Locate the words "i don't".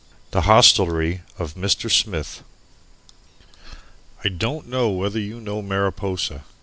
4.23-4.67